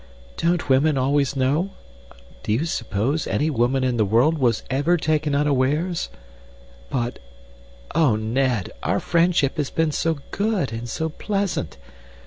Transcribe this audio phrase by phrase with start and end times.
[0.35, 1.73] "Don't women always know?
[2.41, 6.09] Do you suppose any woman in the world was ever taken unawares?
[6.89, 7.19] But
[7.93, 11.77] oh, Ned, our friendship has been so good and so pleasant!